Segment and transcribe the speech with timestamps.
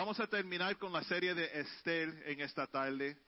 [0.00, 3.18] vamos a terminar con la serie de Esther en esta tarde,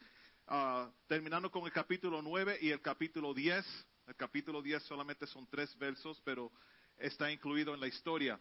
[0.47, 3.63] ah, terminando con el capítulo 9 y el capítulo 10.
[4.07, 6.51] El capítulo 10 solamente son tres versos, pero
[6.97, 8.41] está incluido en la historia.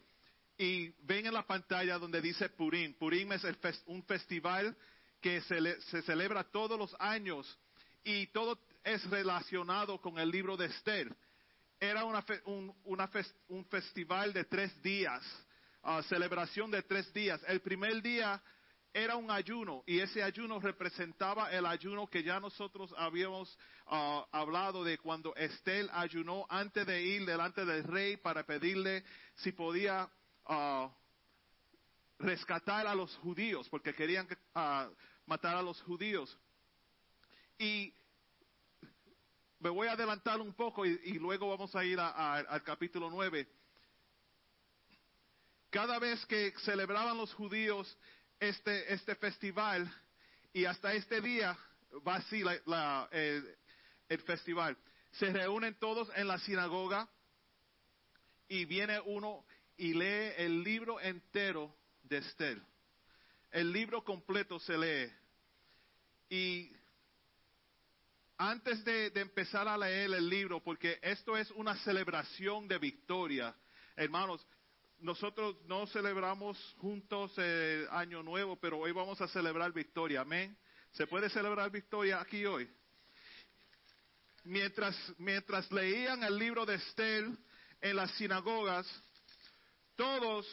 [0.56, 2.94] Y ven en la pantalla donde dice Purim.
[2.94, 3.42] Purim es
[3.84, 4.74] un festival
[5.20, 7.58] que se, se celebra todos los años
[8.02, 11.14] y todo es relacionado con el libro de Esther.
[11.78, 12.74] Era una un,
[13.48, 15.22] un, festival de tres días,
[15.82, 17.40] uh, celebración de tres días.
[17.46, 18.42] El primer día
[18.94, 24.84] era un ayuno y ese ayuno representaba el ayuno que ya nosotros habíamos uh, hablado
[24.84, 29.02] de cuando Esther ayunó antes de ir delante del rey para pedirle
[29.36, 30.10] si podía
[30.46, 30.88] uh,
[32.18, 34.28] rescatar a los judíos, porque querían
[35.26, 36.38] matar a los judíos.
[37.58, 37.94] Y
[39.58, 43.48] me voy a adelantar un poco y, luego vamos a ir al capítulo 9.
[45.72, 47.98] Cada vez que celebraban los judíos
[48.38, 49.90] este, este festival,
[50.52, 51.58] y hasta este día
[52.06, 53.56] va así el,
[54.06, 54.76] el festival,
[55.12, 57.08] se reúnen todos en la sinagoga
[58.48, 59.46] y viene uno
[59.78, 62.60] y lee el libro entero de Esther.
[63.50, 65.10] El libro completo se lee.
[66.28, 66.70] Y
[68.36, 73.54] antes de, empezar a leer el libro, porque esto es una celebración de victoria,
[73.96, 74.46] hermanos,
[75.02, 80.56] nosotros no celebramos juntos el Año Nuevo, pero hoy vamos a celebrar victoria, amén.
[80.92, 82.70] ¿Se puede celebrar victoria aquí hoy?
[84.44, 87.28] Mientras, mientras leían el libro de Esther
[87.80, 88.86] en las sinagogas,
[89.96, 90.46] todos,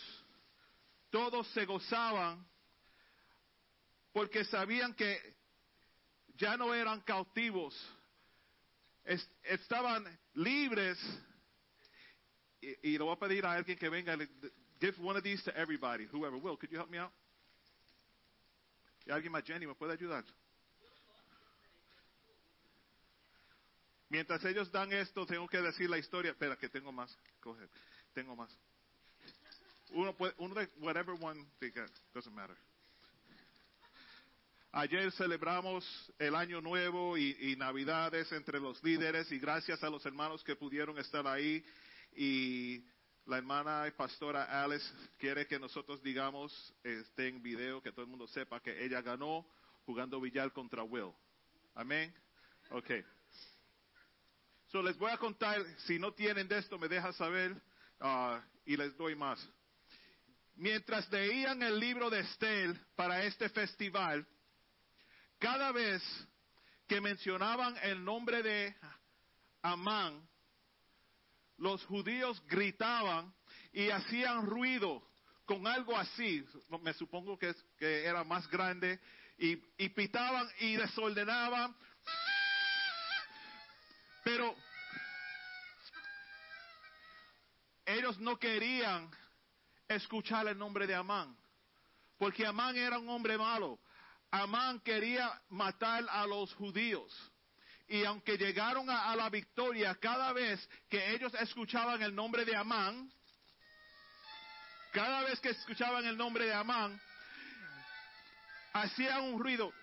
[1.11, 2.47] todos se gozaban
[4.11, 5.35] porque sabían que
[6.37, 7.75] ya no eran cautivos,
[9.43, 10.97] estaban libres.
[12.61, 14.17] Y, y lo voy a pedir a alguien que venga,
[14.79, 16.57] give one of these to everybody, whoever will.
[16.57, 17.11] Could you help me out?
[19.05, 20.23] ¿Y alguien más, Jenny, me puede ayudar?
[24.09, 26.31] Mientras ellos dan esto, tengo que decir la historia.
[26.31, 27.15] Espera, que tengo más.
[27.39, 27.67] Coge,
[28.13, 28.49] tengo más.
[29.91, 31.71] Uno puede, uno de, whatever one they
[32.13, 32.55] doesn't matter.
[34.71, 35.83] Ayer celebramos
[36.19, 40.99] el Año Nuevo y, Navidades entre los líderes y gracias a los hermanos que pudieron
[40.99, 41.63] estar ahí
[42.15, 42.83] y
[43.25, 48.09] la hermana y pastora Alice quiere que nosotros digamos este en video que todo el
[48.09, 49.45] mundo sepa que ella ganó
[49.85, 51.13] jugando billar contra Will.
[51.75, 52.13] Amén.
[52.71, 52.91] Ok.
[54.67, 57.51] So les voy a contar, si no tienen de esto me deja saber
[58.01, 59.39] uh, y les doy más.
[60.55, 64.27] Mientras leían el libro de Estel para este festival,
[65.39, 66.03] cada vez
[66.87, 68.75] que mencionaban el nombre de
[69.61, 70.27] Amán,
[71.59, 73.33] los judíos gritaban
[73.71, 75.03] y hacían ruido
[75.45, 76.45] con algo así,
[76.81, 78.99] me supongo que, era más grande,
[79.37, 81.75] y, y pitaban y desordenaban.
[84.23, 84.55] Pero
[87.85, 89.09] ellos no querían
[89.87, 91.35] escuchar el nombre de Amán,
[92.17, 93.79] porque Amán era un hombre malo.
[94.29, 97.11] Amán quería matar a los judíos.
[97.89, 103.11] Y aunque llegaron a, la victoria, cada vez que ellos escuchaban el nombre de Amán,
[104.93, 107.01] cada vez que escuchaban el nombre de Amán,
[108.73, 109.73] hacían un ruido.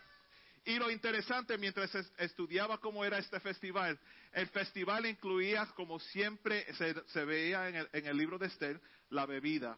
[0.65, 3.99] Y lo interesante, mientras estudiaba cómo era este festival,
[4.33, 8.81] el festival incluía, como siempre se, veía en el, en el libro de Esther,
[9.11, 9.77] la bebida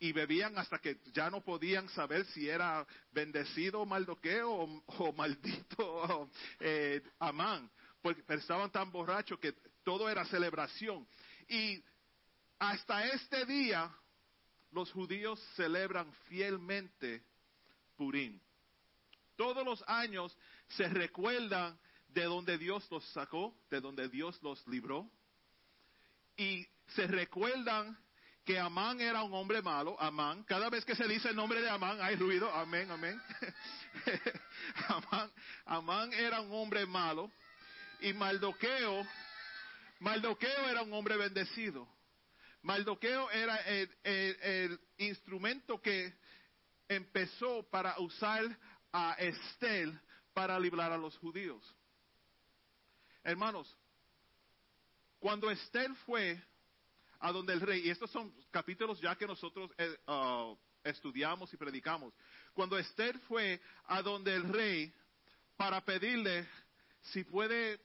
[0.00, 7.02] y bebían hasta que ya no podían saber si era bendecido Maldoqueo o, maldito eh,
[7.18, 9.52] Amán, porque estaban tan borrachos que
[9.84, 11.06] todo era celebración.
[11.48, 11.84] Y
[12.58, 13.94] hasta este día
[14.72, 17.22] los judíos celebran fielmente
[17.96, 18.40] Purim.
[19.36, 20.36] Todos los años
[20.68, 21.78] se recuerdan
[22.08, 25.10] de donde Dios los sacó, de donde Dios los libró,
[26.36, 27.98] y se recuerdan
[28.44, 31.68] que Amán era un hombre malo, Amán, cada vez que se dice el nombre de
[31.68, 33.20] Amán hay ruido, amén, amén.
[34.88, 35.30] Amán,
[35.66, 37.30] Amán era un hombre malo
[38.00, 39.06] y Maldoqueo,
[40.00, 41.86] Maldoqueo era un hombre bendecido.
[42.62, 46.14] Maldoqueo era el, el instrumento que
[46.88, 48.44] empezó para usar
[48.92, 49.98] a Estel
[50.32, 51.62] para librar a los judíos.
[53.22, 53.76] Hermanos,
[55.18, 56.42] cuando Estel fue
[57.20, 61.56] a donde el rey, y estos son capítulos ya que nosotros eh, uh, estudiamos y
[61.56, 62.12] predicamos,
[62.52, 64.92] cuando Esther fue a donde el rey
[65.56, 66.48] para pedirle
[67.02, 67.80] si puede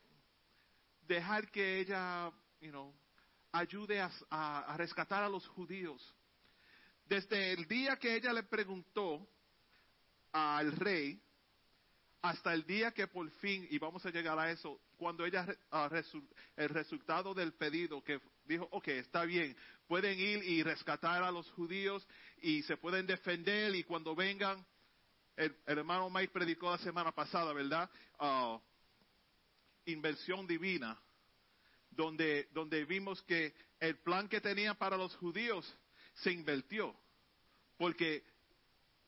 [1.02, 2.94] dejar que ella, you know,
[3.52, 6.16] ayude a, a rescatar a los judíos.
[7.06, 9.30] Desde el día que ella le preguntó,
[10.36, 11.22] al rey
[12.22, 15.96] hasta el día que por fin, y vamos a llegar a eso, cuando ella, uh,
[16.56, 19.56] el resultado del pedido, que dijo, ok, está bien,
[19.88, 22.08] pueden ir y rescatar a los judíos
[22.42, 24.66] y se pueden defender y cuando vengan,
[25.36, 27.90] el, hermano Mike predicó la semana pasada, ¿verdad?
[28.20, 28.60] Uh,
[29.86, 31.00] inversión divina,
[31.92, 35.72] donde, donde vimos que el plan que tenían para los judíos
[36.16, 36.96] se invirtió,
[37.78, 38.24] porque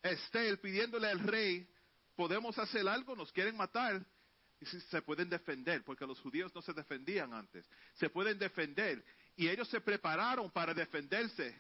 [0.04, 1.68] Estel pidiéndole al rey,
[2.16, 4.06] podemos hacer algo, nos quieren matar,
[4.66, 9.04] se pueden defender, porque los judíos no se defendían antes, se pueden defender,
[9.36, 11.56] y ellos se prepararon para defenderse.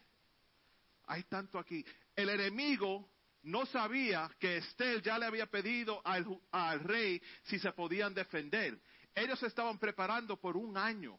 [1.06, 1.86] Hay tanto aquí.
[2.16, 3.10] El enemigo
[3.44, 8.80] no sabía que Estel ya le había pedido al, rey si se podían defender.
[9.16, 11.18] Ellos se estaban preparando por un año.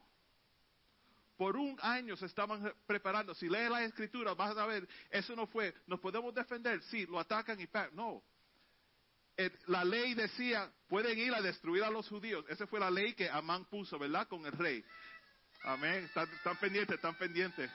[1.36, 3.34] Por un año se estaban preparando.
[3.34, 7.20] Si lees la escritura, vas a ver, eso no fue, nos podemos defender, sí, lo
[7.20, 8.22] atacan y no.
[9.66, 12.44] La ley decía, pueden ir a destruir a los judíos.
[12.48, 14.26] Esa fue la ley que Amán puso, ¿verdad?
[14.26, 14.84] Con el rey.
[15.62, 16.04] Amén.
[16.04, 17.70] Están, pendientes, están pendientes.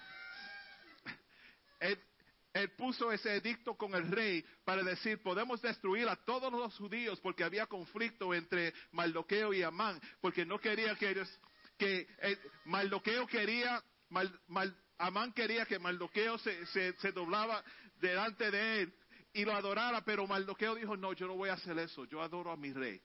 [1.79, 7.19] Él, puso ese edicto con el rey para decir, podemos destruir a todos los judíos
[7.21, 11.39] porque había conflicto entre Maldoqueo y Amán, porque no quería que ellos,
[11.77, 17.63] que eh, Maldoqueo quería, mal, Amán quería que Maldoqueo se, se, se doblaba
[17.99, 18.93] delante de él
[19.33, 22.51] y lo adorara, pero Maldoqueo dijo, no, yo no voy a hacer eso, yo adoro
[22.51, 23.01] a mi rey.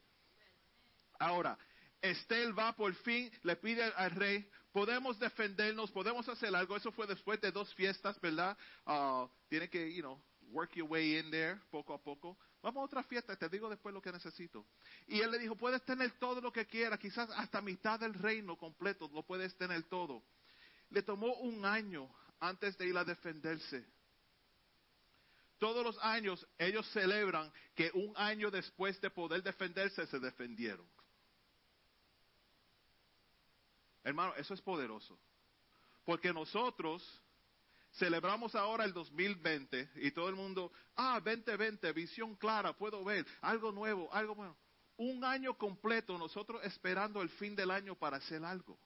[1.18, 1.58] Ahora,
[2.00, 6.76] Estel va por fin, le pide al rey, podemos defendernos, podemos hacer algo.
[6.76, 8.56] Eso fue después de dos fiestas, ¿verdad?
[8.86, 12.38] Uh, tiene que, you know, work your way in there, poco a poco.
[12.62, 14.66] Vamos a otra fiesta, te digo después lo que necesito.
[15.06, 18.56] Y él le dijo, puedes tener todo lo que quieras, quizás hasta mitad del reino
[18.56, 20.22] completo, lo puedes tener todo.
[20.90, 22.08] Le tomó un año
[22.40, 23.84] antes de ir a defenderse.
[25.58, 30.86] Todos los años ellos celebran que un año después de poder defenderse se defendieron.
[34.04, 35.18] Hermano, eso es poderoso.
[36.04, 37.02] Porque nosotros
[37.94, 43.72] celebramos ahora el 2020 y todo el mundo, ah, 2020, visión clara, puedo ver, algo
[43.72, 44.56] nuevo, algo bueno.
[44.96, 48.78] Un año completo nosotros esperando el fin del año para hacer algo.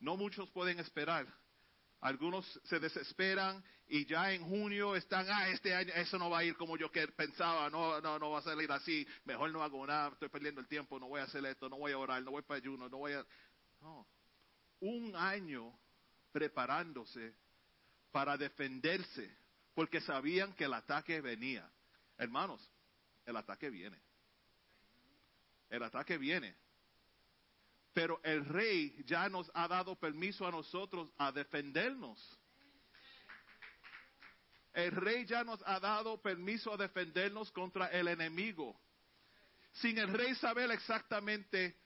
[0.00, 1.26] No muchos pueden esperar.
[2.02, 6.44] Algunos se desesperan y ya en junio están, ah, este año eso no va a
[6.44, 10.08] ir como yo pensaba, no, no, no va a salir así, mejor no hago nada,
[10.08, 12.42] estoy perdiendo el tiempo, no voy a hacer esto, no voy a orar, no voy
[12.42, 13.24] para ayuno, no voy a...
[13.80, 14.06] No,
[14.80, 15.78] un año
[16.32, 17.36] preparándose
[18.10, 19.36] para defenderse,
[19.72, 21.70] porque sabían que el ataque venía.
[22.18, 22.68] Hermanos,
[23.24, 24.00] el ataque viene.
[25.70, 26.56] El ataque viene.
[27.92, 32.18] Pero el rey ya nos ha dado permiso a nosotros a defendernos.
[34.72, 38.80] El rey ya nos ha dado permiso a defendernos contra el enemigo.
[39.72, 41.76] Sin el rey saber exactamente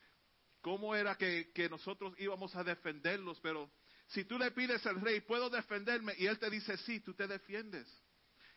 [0.61, 3.71] cómo era que, que nosotros íbamos a defenderlos, pero
[4.09, 6.15] si tú le pides al rey, ¿puedo defenderme?
[6.19, 7.87] Y él te dice, sí, tú te defiendes.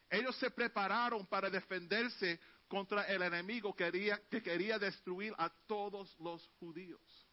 [0.09, 6.15] Ellos se prepararon para defenderse contra el enemigo que quería, que quería destruir a todos
[6.19, 7.28] los judíos.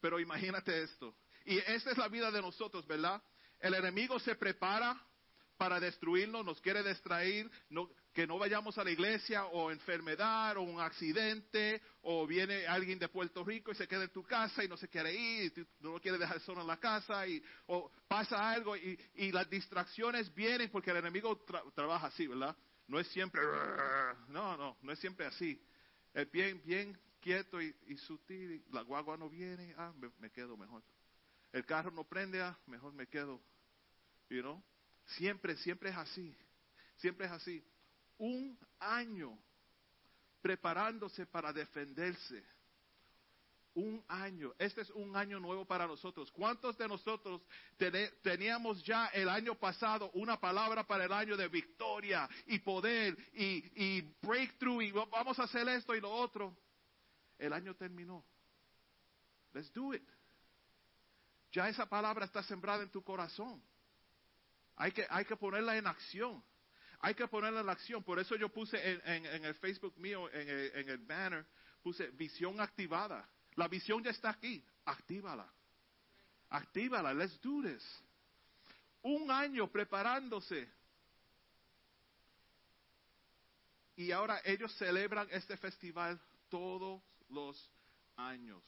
[0.00, 1.14] Pero imagínate esto.
[1.44, 3.22] Y esta es la vida de nosotros, ¿verdad?
[3.58, 5.00] El enemigo se prepara
[5.60, 7.50] para destruirnos, nos quiere distraer,
[8.14, 13.08] que no vayamos a la iglesia o enfermedad o un accidente o viene alguien de
[13.10, 15.92] Puerto Rico y se queda en tu casa y no se quiere ir, y no
[15.92, 18.98] lo quiere dejar solo en la casa y, o pasa algo y,
[19.32, 22.56] las distracciones vienen porque el enemigo trabaja así, ¿verdad?
[22.88, 23.42] No es siempre,
[24.28, 25.62] no, no, no es siempre así.
[26.14, 30.82] Es bien, bien quieto y, y sutil, la guagua no viene, ah, me, quedo mejor.
[31.52, 33.40] El carro no prende, ah, mejor me quedo.
[34.28, 34.62] You know?
[35.16, 36.36] Siempre, siempre es así.
[36.96, 37.64] Siempre es así.
[38.18, 39.38] Un año
[40.40, 42.42] preparándose para defenderse.
[43.74, 44.52] Un año.
[44.58, 46.30] Este es un año nuevo para nosotros.
[46.32, 47.40] ¿Cuántos de nosotros
[48.22, 53.62] teníamos ya el año pasado una palabra para el año de victoria y poder y,
[53.74, 56.56] y breakthrough y vamos a hacer esto y lo otro?
[57.40, 58.22] El año terminó.
[59.54, 60.06] Let's do it.
[61.52, 63.62] Ya esa palabra está sembrada en tu corazón.
[64.76, 66.44] Hay que, hay que ponerla en acción.
[67.00, 68.04] Hay que ponerla en acción.
[68.04, 71.46] Por eso yo puse en, el Facebook mío, en el, en el banner,
[71.82, 73.26] puse visión activada.
[73.56, 74.62] La visión ya está aquí.
[74.84, 75.50] Actívala.
[76.50, 77.14] Actívala.
[77.14, 77.82] Let's do this.
[79.02, 80.68] Un año preparándose.
[83.96, 86.20] Y ahora ellos celebran este festival
[86.50, 87.70] todos los
[88.16, 88.62] años.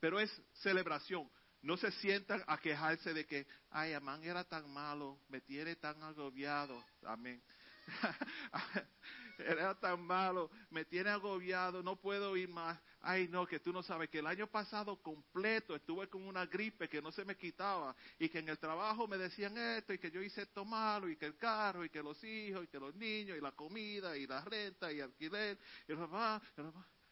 [0.00, 1.28] Pero es celebración.
[1.60, 6.00] no se sientan a quejarse de que, ay, Amán era tan malo, me tiene tan
[6.04, 6.84] agobiado.
[7.02, 7.42] Amén.
[9.38, 12.78] era tan malo, me tiene agobiado, no puedo ir más.
[13.00, 16.88] Ay, no, que tú no sabes que el año pasado completo estuve con una gripe
[16.88, 20.10] que no se me quitaba y que en el trabajo me decían esto y que
[20.10, 22.94] yo hice esto malo y que el carro y que los hijos y que los
[22.96, 26.42] niños y la comida y la renta y alquiler y el papá,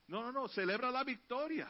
[0.08, 1.68] No, no, no, celebra la victoria.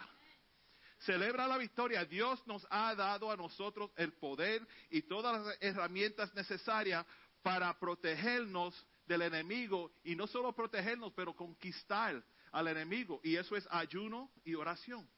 [1.00, 2.04] Celebra la victoria.
[2.04, 7.04] Dios nos ha dado a nosotros el poder y todas las herramientas necesarias
[7.42, 13.20] para protegernos del enemigo y no solo protegernos, pero conquistar al enemigo.
[13.22, 15.08] Y eso es ayuno y oración.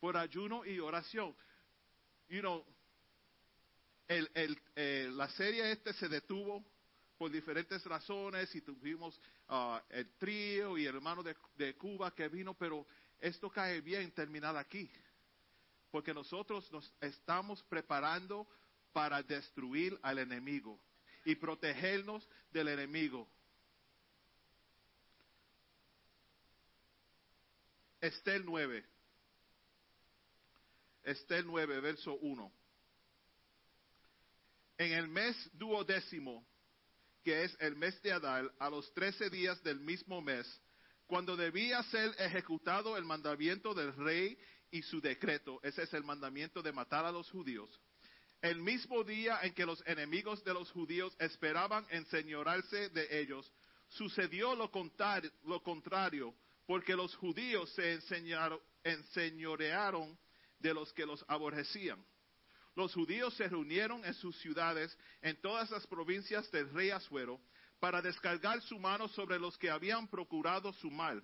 [0.00, 1.34] Por ayuno y oración.
[2.28, 2.64] You know,
[4.08, 6.64] el, el, eh, la serie este se detuvo
[7.16, 12.54] por diferentes razones y tuvimos uh, el trío y hermano de, de Cuba que vino,
[12.54, 12.86] pero
[13.18, 14.90] esto cae bien terminar aquí.
[15.90, 18.46] Porque nosotros nos estamos preparando
[18.92, 20.78] para destruir al enemigo
[21.24, 23.28] y protegernos del enemigo.
[28.00, 28.84] Estel 9.
[31.04, 32.52] Estel 9, verso 1.
[34.78, 36.46] En el mes duodécimo,
[37.24, 40.46] que es el mes de Adal, a los trece días del mismo mes,
[41.06, 44.38] cuando debía ser ejecutado el mandamiento del rey
[44.70, 47.70] y su decreto, ese es el mandamiento de matar a los judíos,
[48.40, 53.52] el mismo día en que los enemigos de los judíos esperaban enseñorarse de ellos,
[53.88, 56.34] sucedió lo contrario,
[56.66, 57.98] porque los judíos se
[58.84, 60.18] enseñorearon
[60.58, 62.04] de los que los aborrecían.
[62.78, 67.40] Los judíos se reunieron en sus ciudades, en todas las provincias del rey Asuero,
[67.80, 71.20] para descargar su mano sobre los que habían procurado su mal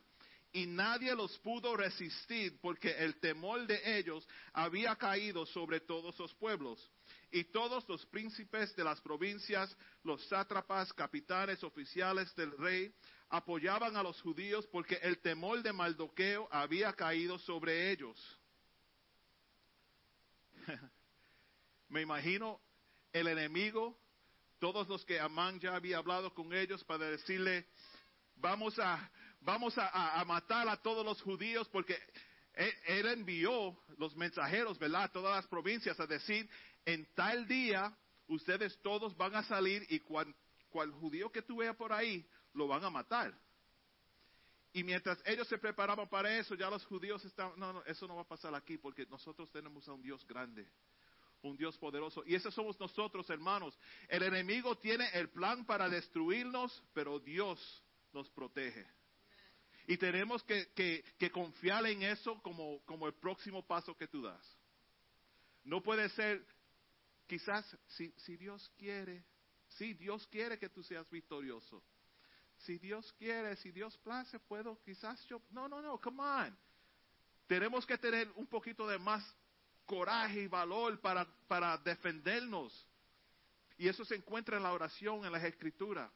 [0.53, 6.35] y nadie los pudo resistir porque el temor de ellos había caído sobre todos los
[6.35, 6.91] pueblos.
[7.31, 12.93] Y todos los príncipes de las provincias, los sátrapas, capitanes, oficiales del rey,
[13.29, 18.19] apoyaban a los judíos porque el temor de Maldoqueo había caído sobre ellos.
[21.95, 22.61] Me imagino
[23.13, 23.97] el enemigo,
[24.59, 27.69] todos los que Amán ya había hablado con ellos para decirle,
[28.35, 31.97] vamos a, vamos a, matar a todos los judíos porque
[32.55, 35.05] él, envió los mensajeros, ¿verdad?
[35.05, 36.51] A todas las provincias a decir,
[36.85, 37.97] en tal día
[38.27, 40.35] ustedes todos van a salir y cual,
[40.71, 43.33] cual judío que tú veas por ahí, lo van a matar.
[44.73, 48.17] Y mientras ellos se preparaban para eso, ya los judíos estaban, no, no, eso no
[48.17, 50.69] va a pasar aquí porque nosotros tenemos a un Dios grande,
[51.45, 52.23] un Dios poderoso.
[52.27, 53.79] Y ese somos nosotros, hermanos.
[54.09, 57.61] El enemigo tiene el plan para destruirnos, pero Dios
[58.13, 58.87] nos protege.
[59.87, 60.73] Y tenemos que,
[61.19, 64.59] que, confiar en eso como, como, el próximo paso que tú das.
[65.63, 66.45] No puede ser,
[67.27, 69.25] quizás, si, si Dios quiere,
[69.69, 71.83] si Dios quiere que tú seas victorioso.
[72.59, 76.59] Si Dios quiere, si Dios place, puedo, quizás yo, no, no, no, come on.
[77.47, 79.23] Tenemos que tener un poquito de más
[79.87, 82.87] coraje y valor para, para defendernos.
[83.77, 86.11] Y eso se encuentra en la oración, en las escrituras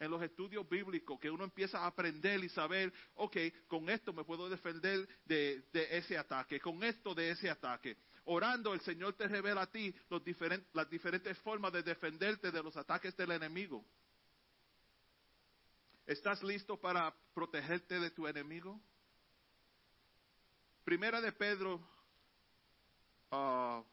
[0.00, 3.36] en los estudios bíblicos, que uno empieza a aprender y saber, ok,
[3.66, 7.96] con esto me puedo defender de, ese ataque, con esto de ese ataque.
[8.24, 10.22] Orando, el Señor te revela a ti los
[10.72, 13.84] las diferentes formas de defenderte de los ataques del enemigo.
[16.06, 18.80] ¿Estás listo para protegerte de tu enemigo?
[20.84, 21.80] Primera de Pedro
[23.30, 23.84] uh, ah,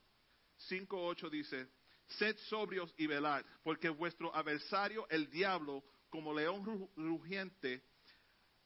[0.69, 1.67] 5.8 dice,
[2.07, 7.83] sed sobrios y velad, porque vuestro adversario, el diablo, como león rugiente,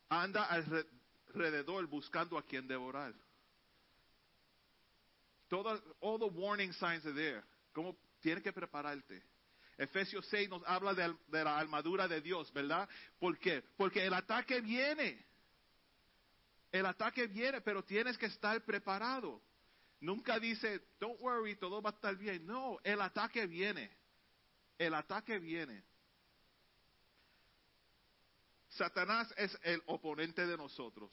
[0.09, 3.13] anda alrededor buscando a quien devorar.
[5.47, 7.43] Todas, all the warning signs are there.
[7.73, 9.23] ¿Cómo tienes que prepararte?
[9.77, 12.87] Efesios 6 nos habla de, de, la armadura de Dios, ¿verdad?
[13.17, 13.63] ¿Por qué?
[13.77, 15.25] Porque el ataque viene.
[16.71, 19.41] El ataque viene, pero tienes que estar preparado.
[20.01, 22.45] Nunca dice, don't worry, todo va a estar bien.
[22.45, 23.91] No, el ataque viene.
[24.77, 25.83] El ataque viene.
[28.69, 31.11] Satanás es el oponente de nosotros,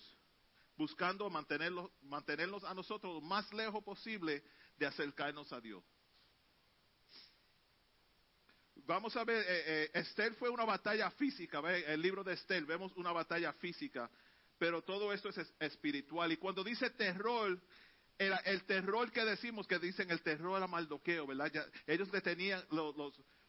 [0.76, 4.44] buscando mantenerlos, mantenernos a nosotros lo más lejos posible
[4.76, 5.82] de acercarnos a Dios.
[8.84, 13.10] Vamos a ver, eh, eh fue una batalla física, el libro de Esther vemos una
[13.10, 14.08] batalla física,
[14.58, 16.30] pero todo esto es espiritual.
[16.30, 17.60] Y cuando dice terror,
[18.18, 21.52] el, terror que decimos, que dicen el terror a maldoqueo, ¿verdad?
[21.86, 22.94] ellos detenían, los,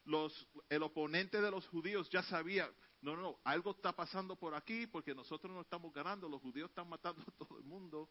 [0.05, 2.69] los, el oponente de los judíos ya sabía,
[3.01, 6.89] no, no, algo está pasando por aquí porque nosotros no estamos ganando, los judíos están
[6.89, 8.09] matando a todo el mundo.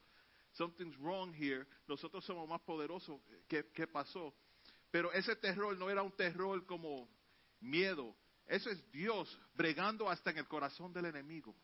[0.56, 3.20] something's wrong here, nosotros somos más poderosos.
[3.48, 4.34] ¿Qué, qué pasó?
[4.90, 7.08] Pero ese terror no era un terror como
[7.60, 8.16] miedo.
[8.46, 11.54] Eso es Dios bregando hasta en el corazón del enemigo.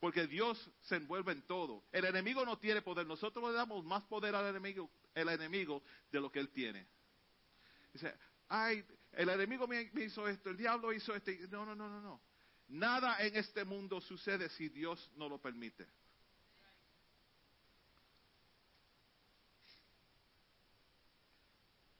[0.00, 1.84] Porque Dios se envuelve en todo.
[1.90, 3.06] El enemigo no tiene poder.
[3.06, 6.86] Nosotros le damos más poder al enemigo, el enemigo de lo que él tiene.
[7.92, 8.14] Dice,
[8.48, 11.32] ay, el enemigo me, hizo esto, el diablo hizo esto.
[11.50, 12.20] No, no, no, no, no.
[12.68, 15.88] Nada en este mundo sucede si Dios no lo permite.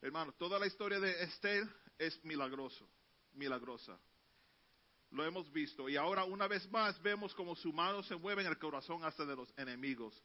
[0.01, 2.89] Hermano, toda la historia de Esther es milagroso,
[3.35, 3.99] milagrosa.
[5.11, 5.89] Lo hemos visto.
[5.89, 9.25] Y ahora una vez más vemos como su mano se mueve en el corazón hasta
[9.25, 10.23] de los enemigos.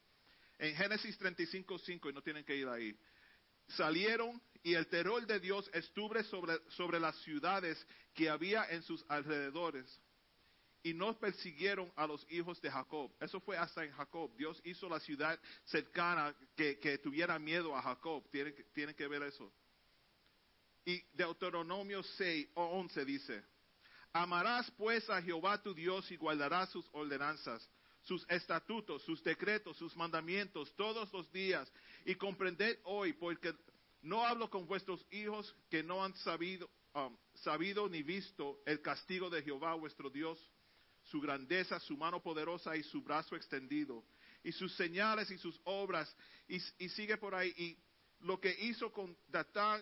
[0.58, 2.98] En Génesis 35, 5, y no tienen que ir ahí,
[3.70, 9.04] salieron y el terror de Dios estuvo sobre, sobre las ciudades que había en sus
[9.10, 10.00] alrededores
[10.84, 13.12] y no persiguieron a los hijos de Jacob.
[13.20, 14.36] Eso fue hasta en Jacob.
[14.36, 18.30] Dios hizo la ciudad cercana que, que tuviera miedo a Jacob.
[18.30, 19.52] Tienen, tienen que ver eso.
[20.86, 23.46] Y Deuteronomio 6 o 11 dice,
[24.13, 27.67] Amarás pues a Jehová tu Dios y guardarás sus ordenanzas,
[28.03, 31.72] sus estatutos, sus decretos, sus mandamientos todos los días.
[32.05, 33.55] Y comprended hoy, porque
[34.03, 39.32] no hablo con vuestros hijos que no han sabido, um, sabido ni visto el castigo
[39.32, 40.38] de Jehová vuestro Dios,
[41.05, 44.03] su grandeza, su mano poderosa y su brazo extendido,
[44.43, 46.15] y sus señales y sus obras,
[46.48, 47.77] y, sigue por ahí, y
[48.25, 49.82] lo que hizo con Datán,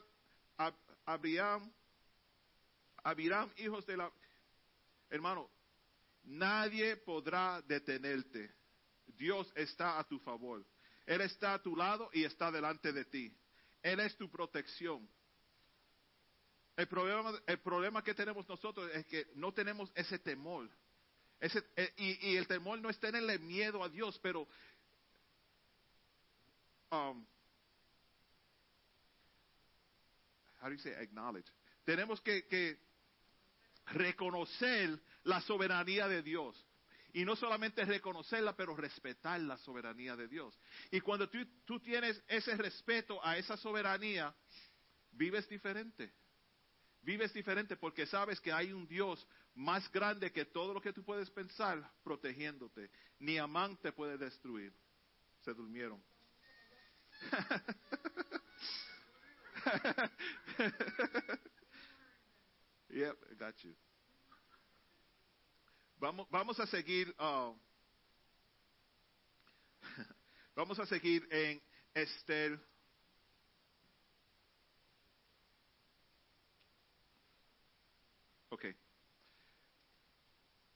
[3.04, 4.12] Abiram, hijos de la...
[5.10, 5.50] Hermano,
[6.24, 8.54] nadie podrá detenerte.
[9.18, 10.66] Dios está a tu favor.
[11.06, 13.36] Él está a tu lado y está delante de ti.
[13.82, 15.10] Él es tu protección.
[16.78, 20.70] El problema, el problema que tenemos nosotros es que no tenemos ese temor.
[21.40, 24.48] Ese, eh, y, y, el temor no es tenerle miedo a Dios, pero
[26.92, 27.26] um,
[30.62, 31.52] how do you say acknowledge?
[31.84, 32.78] Tenemos que, que
[33.94, 36.66] reconocer la soberanía de Dios.
[37.14, 40.58] Y no solamente reconocerla, pero respetar la soberanía de Dios.
[40.92, 44.34] Y cuando tú, tienes ese respeto a esa soberanía,
[45.12, 46.14] vives diferente.
[47.02, 51.04] Vives diferente porque sabes que hay un Dios más grande que todo lo que tú
[51.04, 52.90] puedes pensar protegiéndote.
[53.20, 54.74] Ni Amán te puede destruir.
[55.42, 56.02] Se durmieron.
[63.64, 63.76] You.
[65.98, 67.14] Vamos, vamos a seguir.
[67.20, 67.56] Uh,
[70.56, 71.62] vamos a seguir en
[71.94, 72.60] Esther.
[78.50, 78.66] Ok.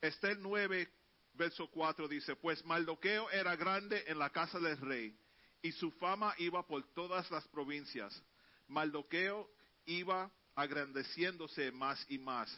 [0.02, 0.88] Esther 9,
[1.34, 5.18] verso 4 dice, pues Maldoqueo era grande en la casa del rey
[5.62, 8.24] y su fama iba por todas las provincias.
[8.68, 9.50] Maldoqueo
[9.86, 12.50] iba agrandeciéndose más y más.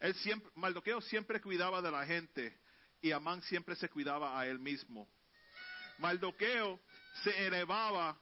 [0.00, 2.58] Él siempre, Maldoqueo siempre cuidaba de la gente
[3.02, 5.08] y Amán siempre se cuidaba a él mismo.
[5.98, 6.80] Maldoqueo
[7.22, 8.18] se elevaba,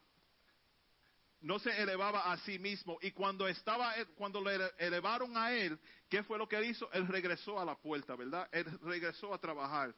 [1.40, 6.24] no se elevaba a sí mismo y cuando estaba, cuando le elevaron a él, ¿qué
[6.24, 6.90] fue lo que hizo?
[6.92, 8.48] Él regresó a la puerta, ¿verdad?
[8.50, 9.94] Él regresó a trabajar.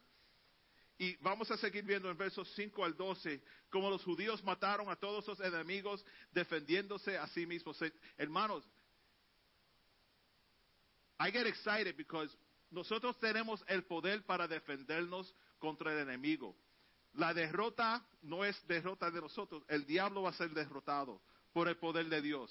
[0.99, 4.95] Y vamos a seguir viendo en versos 5 al 12 cómo los judíos mataron a
[4.95, 7.79] todos sus enemigos defendiéndose a sí mismos.
[8.17, 8.63] Hermanos,
[11.21, 12.35] I get excited because
[12.71, 16.55] nosotros tenemos el poder para defendernos contra el enemigo.
[17.13, 21.21] La derrota no es derrota de nosotros, el diablo va a ser derrotado
[21.53, 22.49] por el poder de Dios.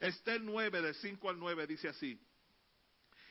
[0.00, 2.18] Esther 9, del 5 al 9, dice así.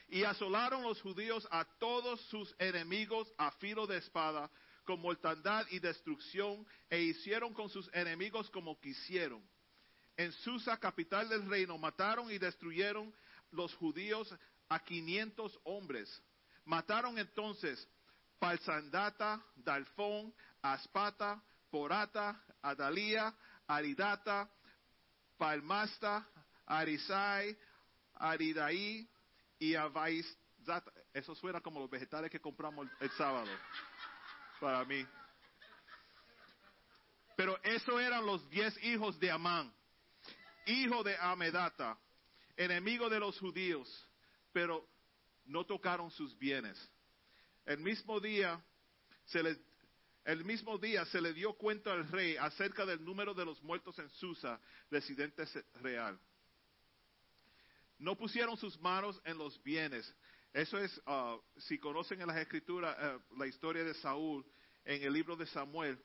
[0.08, 4.48] Y asolaron los judíos a todos sus enemigos a filo de espada,
[4.84, 9.42] con mortandad y destrucción, e hicieron con sus enemigos como quisieron.
[10.16, 13.12] En Susa, capital del reino, mataron y destruyeron
[13.56, 14.32] los judíos
[14.68, 16.22] a quinientos hombres.
[16.64, 17.88] Mataron entonces
[18.38, 23.34] Palsandata, Dalfón, Aspata, Porata, Adalía,
[23.66, 24.48] Aridata,
[25.36, 26.28] Palmasta,
[26.66, 27.56] Arisai,
[28.14, 29.08] Aridaí,
[29.58, 29.90] y a
[31.12, 33.50] Eso suena como los vegetales que compramos el, sábado.
[34.60, 35.06] Para mí.
[37.36, 39.72] Pero eso eran los diez hijos de Amán,
[40.66, 41.98] hijo de Amedata,
[42.56, 44.08] enemigo de los judíos,
[44.52, 44.88] pero
[45.44, 46.76] no tocaron sus bienes.
[47.64, 48.62] El mismo día
[49.26, 49.58] se les,
[50.24, 53.98] el mismo día se le dio cuenta al rey acerca del número de los muertos
[53.98, 56.18] en Susa, residente real
[57.98, 60.12] no pusieron sus manos en los bienes.
[60.52, 64.44] Eso es, uh, si conocen en las escrituras uh, la historia de Saúl
[64.84, 65.98] en el libro de Samuel,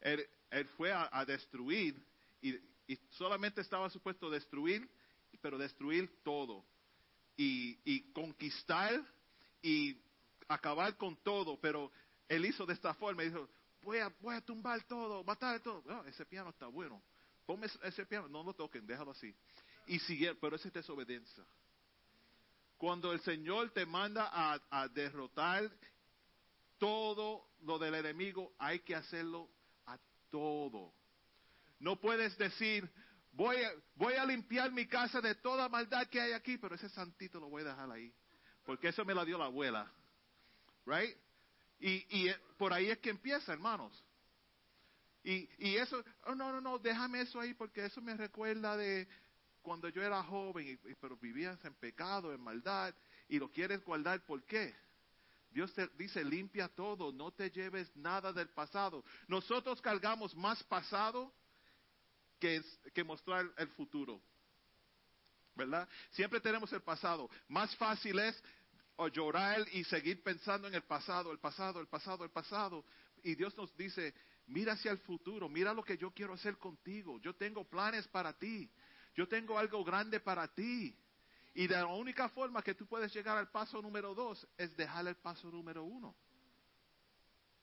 [0.00, 0.28] él,
[0.76, 2.02] fue a, a destruir
[2.40, 2.54] y,
[2.86, 4.88] y, solamente estaba supuesto destruir,
[5.40, 6.64] pero destruir todo
[7.36, 9.00] y, conquistar
[9.62, 9.96] y
[10.48, 11.92] acabar con todo, pero
[12.28, 13.48] él hizo de esta forma, dijo,
[13.82, 16.04] voy a, voy a tumbar todo, matar todo.
[16.06, 17.02] Ese piano está bueno.
[17.46, 19.34] Ponme ese piano, no lo toquen, déjalo así.
[19.86, 21.44] Y sigue, pero esa es desobediencia.
[22.76, 24.30] Cuando el Señor te manda
[24.70, 25.70] a derrotar
[26.78, 29.48] todo lo del enemigo, hay que hacerlo
[29.86, 29.98] a
[30.30, 30.92] todo.
[31.80, 32.90] No puedes decir,
[33.32, 36.88] voy a, voy a limpiar mi casa de toda maldad que hay aquí, pero ese
[36.88, 38.12] santito lo voy a dejar ahí.
[38.64, 39.90] Porque eso me la dio la abuela.
[40.84, 41.16] Right?
[41.80, 44.04] Y, y por ahí es que empieza, hermanos.
[45.22, 49.06] Y, y eso, oh, no, no, no, déjame eso ahí porque eso me recuerda de
[49.62, 52.94] cuando yo era joven, y, pero vivías en pecado, en maldad,
[53.28, 54.74] y lo quieres guardar, ¿por qué?
[55.50, 59.04] Dios te dice, limpia todo, no te lleves nada del pasado.
[59.26, 61.32] Nosotros cargamos más pasado
[62.38, 62.62] que,
[62.94, 64.20] que mostrar el futuro.
[65.54, 65.88] ¿Verdad?
[66.10, 67.28] Siempre tenemos el pasado.
[67.48, 68.42] Más fácil es
[69.12, 72.84] llorar y seguir pensando en el pasado, el pasado, el pasado, el pasado.
[73.22, 74.14] Y Dios nos dice,
[74.46, 77.20] mira hacia el futuro, mira lo que yo quiero hacer contigo.
[77.20, 78.70] Yo tengo planes para ti.
[79.14, 80.96] Yo tengo algo grande para ti.
[81.54, 85.06] Y de la única forma que tú puedes llegar al paso número dos es dejar
[85.06, 86.14] el paso número uno.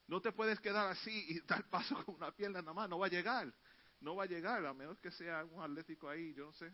[0.06, 3.06] No te puedes quedar así y dar paso con una pierna nada más, no va
[3.06, 3.52] a llegar.
[4.00, 6.72] No va a llegar, a menos que sea un atlético ahí, yo no sé.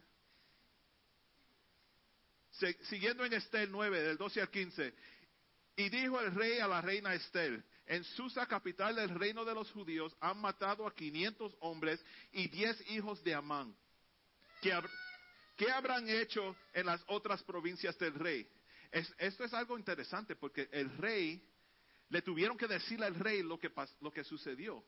[2.82, 4.94] Siguiendo en Estel 9, del 12 al 15.
[5.76, 9.70] Y dijo el rey a la reina Estel, en Susa, capital del reino de los
[9.70, 13.74] judíos, han matado a 500 hombres y 10 hijos de Amán.
[14.60, 18.48] ¿Qué, habrán hecho en las otras provincias del rey?
[19.18, 21.42] esto es algo interesante porque el rey,
[22.10, 24.84] le tuvieron que decirle al rey lo que, lo que sucedió.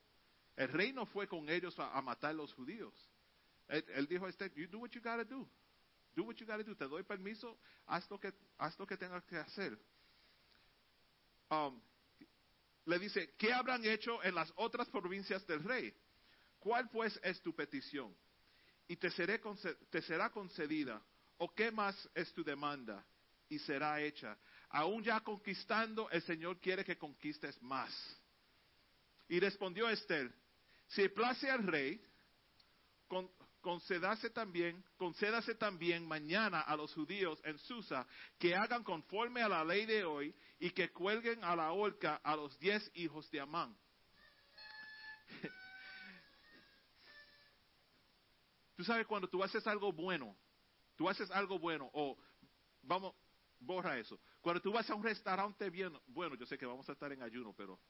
[0.56, 2.94] El rey no fue con ellos a, matar a los judíos.
[3.68, 5.48] Él, dijo a este, you do what you gotta do.
[6.14, 6.76] Do what you gotta do.
[6.76, 9.76] Te doy permiso, haz lo que, haz lo que tengas que hacer.
[11.50, 11.80] Um,
[12.86, 15.92] le dice, ¿qué habrán hecho en las otras provincias del rey?
[16.58, 18.14] ¿Cuál pues es tu petición?
[18.86, 21.02] Y te será concedida.
[21.38, 23.04] ¿O qué más es tu demanda?
[23.48, 24.38] Y será hecha.
[24.68, 27.92] Aún ya conquistando, el Señor quiere que conquistes más.
[29.28, 30.32] Y respondió Esther,
[30.88, 32.00] si place al rey,
[33.60, 38.06] concédase también, concédase también mañana a los judíos en Susa
[38.38, 42.36] que hagan conforme a la ley de hoy y que cuelguen a la horca a
[42.36, 43.74] los diez hijos de Amán.
[48.76, 50.36] tú sabes cuando tú haces algo bueno,
[50.96, 52.18] tú haces algo bueno, o
[52.82, 53.14] vamos,
[53.58, 54.20] borra eso.
[54.40, 57.22] Cuando tú vas a un restaurante bien, bueno, yo sé que vamos a estar en
[57.22, 57.80] ayuno, pero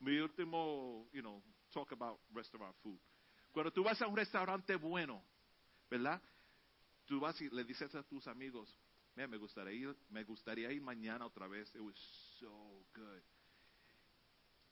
[0.00, 2.98] mi último, you know, talk about restaurant food.
[3.52, 5.22] Cuando tú vas a un restaurante bueno,
[5.90, 6.20] ¿verdad?
[7.06, 8.68] Tú vas y le dices a tus amigos,
[9.14, 11.74] me gustaría ir, me gustaría ir mañana otra vez.
[11.74, 11.96] It was
[12.38, 13.22] so good.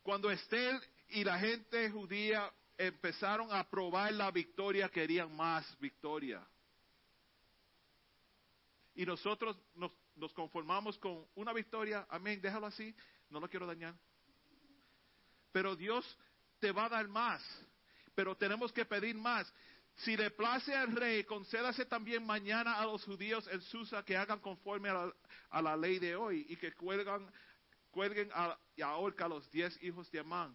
[0.02, 6.46] Cuando Estel y la gente judía empezaron a probar la victoria, querían más victoria.
[8.94, 12.94] Y nosotros nos, nos conformamos con una victoria, amén, déjalo así,
[13.30, 13.94] no lo quiero dañar.
[15.56, 16.04] Pero Dios
[16.58, 17.42] te va a dar más,
[18.14, 19.50] pero tenemos que pedir más.
[19.94, 24.38] Si le place al rey, concédase también mañana a los judíos en Susa que hagan
[24.40, 29.82] conforme a la, ley de hoy y que cuelguen a, y ahorca a los diez
[29.82, 30.54] hijos de Amán.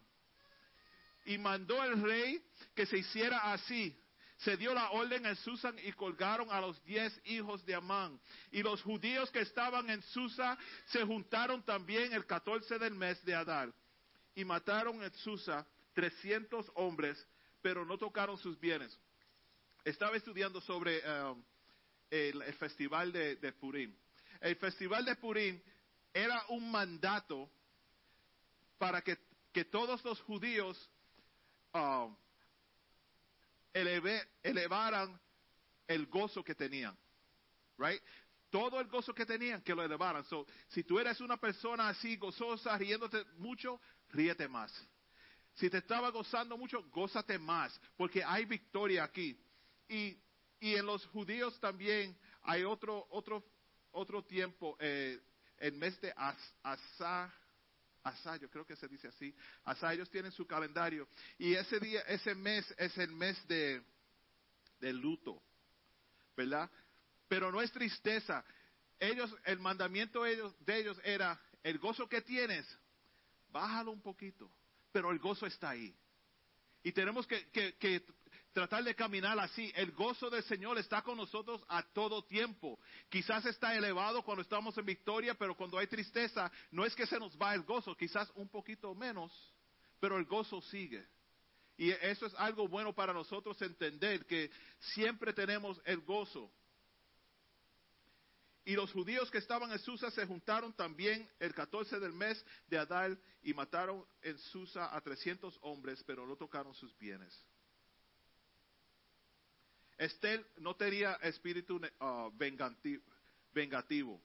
[1.25, 2.39] Y mandó el rey
[2.75, 3.99] que se hiciera así.
[4.37, 8.21] Se dio la orden en Susa y colgaron a los diez hijos de Amán.
[8.51, 13.33] Y los judíos que estaban en Susa se juntaron también el catorce del mes de
[13.33, 13.73] Adar
[14.35, 17.27] y mataron en Susa 300 hombres,
[17.61, 18.97] pero no tocaron sus bienes.
[19.83, 21.43] Estaba estudiando sobre um,
[22.09, 23.95] el, festival de, Purim.
[24.39, 25.61] El festival de Purim
[26.13, 27.49] era un mandato
[28.77, 29.17] para que,
[29.65, 30.89] todos los judíos
[31.73, 32.15] um,
[33.73, 35.19] elevaran
[35.87, 36.97] el gozo que tenían.
[37.77, 38.01] Right?
[38.49, 40.23] Todo el gozo que tenían, que lo elevaran.
[40.25, 43.79] So, si tú eres una persona así gozosa, riéndote mucho,
[44.11, 44.71] ríete más.
[45.55, 49.37] Si te estaba gozando mucho, gózate más, porque hay victoria aquí.
[49.89, 50.17] Y,
[50.59, 53.43] y en los judíos también hay otro, otro,
[53.91, 55.19] otro tiempo, eh,
[55.57, 57.33] el mes de Asa,
[58.03, 59.35] Asa, yo creo que se dice así.
[59.63, 61.07] Asa, ellos tienen su calendario.
[61.37, 63.83] Y ese día, ese mes es el mes de,
[64.79, 65.41] de luto,
[66.35, 66.69] ¿verdad?
[67.27, 68.43] Pero no es tristeza.
[68.99, 72.65] Ellos, el mandamiento ellos, de ellos era, el gozo que tienes,
[73.51, 74.51] bájalo un poquito.
[74.91, 75.95] pero el gozo está ahí.
[76.83, 78.03] Y tenemos que,
[78.53, 79.71] tratar de caminar así.
[79.75, 82.79] El gozo del Señor está con nosotros a todo tiempo.
[83.09, 87.19] Quizás está elevado cuando estamos en victoria, pero cuando hay tristeza, no es que se
[87.19, 89.31] nos va el gozo, quizás un poquito menos,
[89.99, 91.05] pero el gozo sigue.
[91.77, 94.51] Y eso es algo bueno para nosotros entender que
[94.93, 96.51] siempre tenemos el gozo.
[98.63, 102.77] Y los judíos que estaban en Susa se juntaron también el 14 del mes de
[102.77, 107.33] Adal y mataron en Susa a 300 hombres, pero no tocaron sus bienes.
[109.97, 112.31] Estel no tenía espíritu uh,
[113.53, 114.21] vengativo.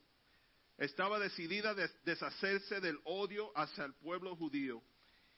[0.78, 4.82] Estaba decidida a deshacerse del odio hacia el pueblo judío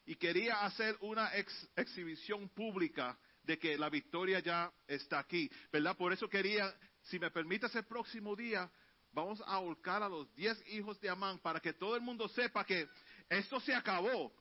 [0.06, 1.30] y quería hacer una
[1.76, 5.96] exhibición pública de que la victoria ya está aquí, ¿verdad?
[5.96, 8.70] Por eso quería, si me permites el próximo día,
[9.12, 12.64] vamos a ahorcar a los diez hijos de Amán para que todo el mundo sepa
[12.64, 12.88] que
[13.28, 14.32] esto se acabó,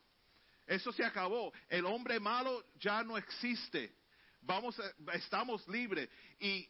[0.66, 3.96] eso se acabó, el hombre malo ya no existe
[4.48, 4.82] vamos,
[5.14, 6.10] estamos libres.
[6.40, 6.68] Y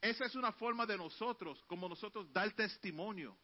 [0.00, 3.36] esa es una forma de nosotros, como nosotros dar testimonio.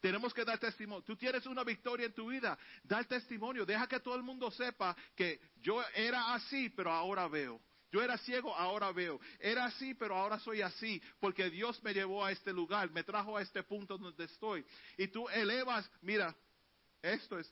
[0.00, 1.02] Tenemos que dar testimonio.
[1.02, 3.64] Tú tienes una victoria en tu vida, dar testimonio.
[3.64, 7.60] Deja que todo el mundo sepa que yo era así, pero ahora veo.
[7.94, 9.20] Yo era ciego, ahora veo.
[9.38, 13.36] Era así, pero ahora soy así, porque Dios me llevó a este lugar, me trajo
[13.36, 14.66] a este punto donde estoy.
[14.98, 16.34] Y tú elevas, mira,
[17.00, 17.48] esto es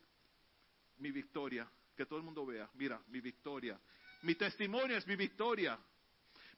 [0.97, 3.79] mi victoria, que todo el mundo vea, mira, mi victoria.
[4.23, 5.79] Mi testimonio es mi victoria.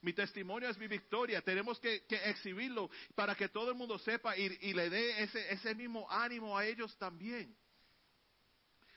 [0.01, 1.43] Mi testimonio es mi victoria.
[1.43, 5.21] Tenemos que, exhibirlo para que todo el mundo sepa y, le dé
[5.51, 7.55] ese, mismo ánimo a ellos también.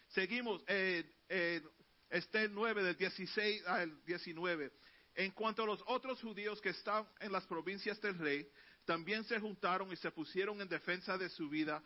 [0.08, 1.62] Seguimos en eh,
[2.10, 4.72] este 9 del 16 al 19.
[5.14, 8.48] En cuanto a los otros judíos que están en las provincias del rey,
[8.84, 11.82] también se juntaron y se pusieron en defensa de su vida.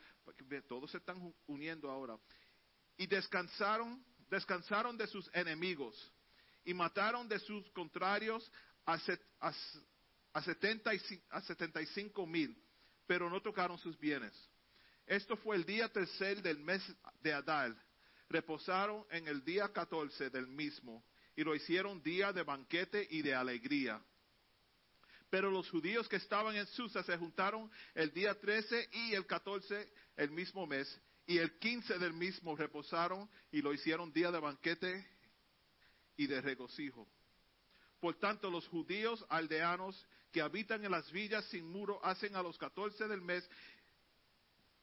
[0.68, 2.16] Todos se están uniendo ahora.
[2.96, 6.12] Y descansaron, descansaron de sus enemigos
[6.64, 8.50] y mataron de sus contrarios
[8.86, 8.98] a,
[9.40, 9.52] a,
[10.32, 12.56] a 75 mil,
[13.06, 14.32] pero no tocaron sus bienes.
[15.06, 16.82] Esto fue el día tercer del mes
[17.20, 17.76] de Adal.
[18.32, 21.04] Reposaron en el día 14 del mismo
[21.36, 24.02] y lo hicieron día de banquete y de alegría.
[25.28, 29.92] Pero los judíos que estaban en Susa se juntaron el día 13 y el 14
[30.16, 35.06] el mismo mes y el 15 del mismo reposaron y lo hicieron día de banquete
[36.16, 37.06] y de regocijo.
[38.00, 42.56] Por tanto, los judíos aldeanos que habitan en las villas sin muro hacen a los
[42.56, 43.46] 14 del mes,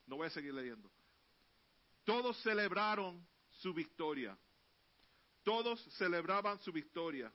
[0.05, 0.89] no voy a seguir leyendo,
[2.05, 3.27] todos celebraron
[3.59, 4.37] su victoria.
[5.43, 7.31] Todos celebraban su victoria.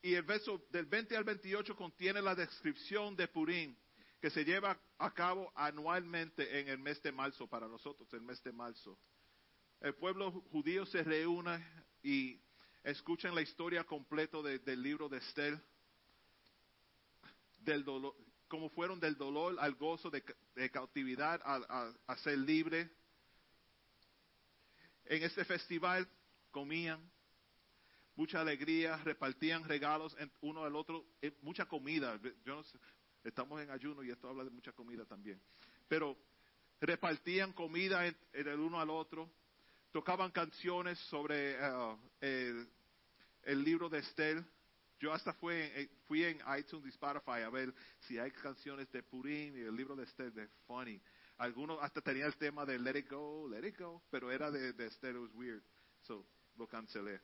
[0.00, 3.76] Y el verso del 20 al 28 contiene la descripción de Purim,
[4.20, 8.42] que se lleva a cabo anualmente en el mes de marzo, para nosotros, el mes
[8.42, 8.98] de marzo
[9.80, 11.64] el pueblo judío se reúne
[12.02, 12.40] y
[12.82, 15.60] escuchan la historia completa del libro de Estel,
[17.58, 18.14] del dolor,
[18.48, 20.22] como fueron del dolor al gozo, de,
[20.70, 22.90] cautividad a, ser libre.
[25.08, 26.08] En este festival
[26.50, 27.00] comían
[28.16, 32.18] mucha alegría, repartían regalos uno al otro, eh, mucha comida.
[32.44, 32.62] Yo
[33.22, 35.40] estamos en ayuno y esto habla de mucha comida también.
[35.86, 36.16] Pero
[36.80, 39.30] repartían comida en el uno al otro
[39.92, 41.56] tocaban canciones sobre
[42.20, 42.66] eh,
[43.42, 44.44] el, libro de Estel.
[44.98, 49.02] Yo hasta fui, eh, fui en iTunes y Spotify a ver si hay canciones de
[49.02, 51.00] Purim y el libro de Estel de Funny.
[51.38, 54.72] Algunos hasta tenía el tema de Let It Go, Let It Go, pero era de,
[54.72, 55.62] de it was weird.
[56.02, 57.20] So, lo cancelé.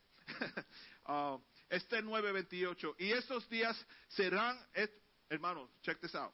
[1.07, 1.39] uh,
[1.71, 2.95] este 9.28.
[2.99, 3.77] Y estos días
[4.09, 4.59] serán,
[5.31, 6.33] hermanos, check this out.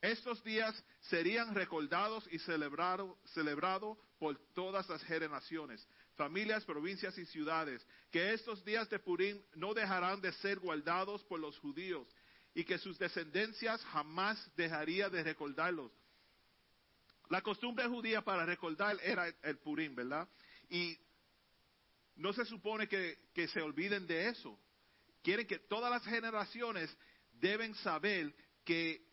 [0.00, 7.86] Estos días serían recordados y celebrados celebrado por todas las generaciones, familias, provincias y ciudades,
[8.10, 12.06] que estos días de Purim no dejarán de ser guardados por los judíos
[12.54, 15.92] y que sus descendencias jamás dejaría de recordarlos.
[17.28, 20.28] La costumbre judía para recordar era el Purim, ¿verdad?
[20.68, 20.96] Y
[22.16, 24.58] no se supone que, que se olviden de eso.
[25.22, 26.96] Quieren que todas las generaciones
[27.32, 28.34] deben saber
[28.64, 29.06] que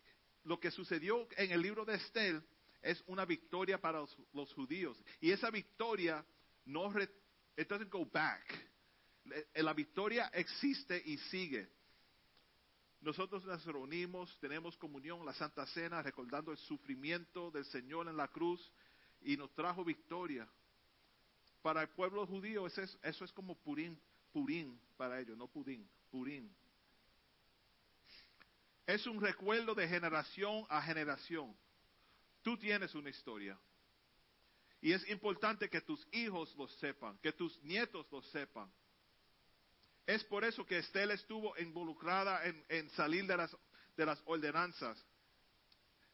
[0.44, 2.42] lo que sucedió en el libro de Estel
[2.82, 5.02] es una victoria para los, judíos.
[5.20, 6.24] Y esa victoria
[6.66, 6.92] no,
[7.56, 8.42] it doesn't go back.
[9.54, 11.68] La victoria existe y sigue.
[13.04, 18.28] Nosotros nos reunimos, tenemos comunión, la Santa Cena, recordando el sufrimiento del Señor en la
[18.28, 18.72] cruz
[19.20, 20.48] y nos trajo victoria.
[21.60, 24.00] Para el pueblo judío eso es, eso es como purín,
[24.32, 26.50] purín para ellos, no pudín, purín.
[28.86, 31.54] Es un recuerdo de generación a generación.
[32.40, 33.58] Tú tienes una historia.
[34.80, 38.72] Y es importante que tus hijos lo sepan, que tus nietos lo sepan.
[40.06, 43.56] Es por eso que Estel estuvo involucrada en, salir de las,
[43.96, 45.02] de las ordenanzas.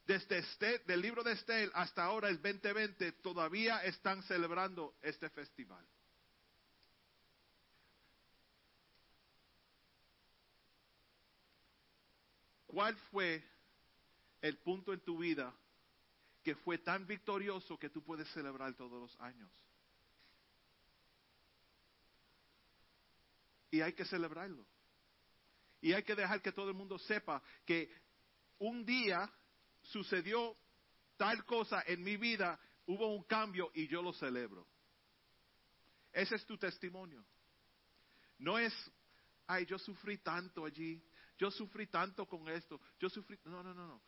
[0.06, 5.84] Desde Estel, del libro de Estel hasta ahora, el 2020, todavía están celebrando este festival.
[12.66, 13.42] ¿Cuál fue
[14.40, 15.52] el punto en tu vida
[16.44, 19.50] que fue tan victorioso que tú puedes celebrar todos los años?
[23.70, 24.66] Y hay que celebrarlo.
[25.80, 27.90] Y hay que dejar que todo el mundo sepa que
[28.58, 29.30] un día
[29.82, 30.56] sucedió
[31.16, 34.66] tal cosa en mi vida, hubo un cambio y yo lo celebro.
[36.12, 37.24] Ese es tu testimonio.
[38.38, 38.74] No es,
[39.46, 41.02] ay, yo sufrí tanto allí,
[41.38, 44.02] yo sufrí tanto con esto, yo sufrí, no, no, no, no.